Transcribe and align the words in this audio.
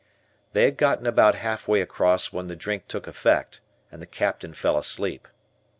They 0.53 0.63
had 0.63 0.77
gotten 0.77 1.05
about 1.05 1.35
half 1.35 1.67
way 1.67 1.79
across 1.79 2.33
when 2.33 2.47
the 2.47 2.55
drink 2.55 2.87
took 2.87 3.05
effect 3.05 3.61
and 3.91 4.01
the 4.01 4.07
Captain 4.07 4.55
fell 4.55 4.75
asleep. 4.75 5.27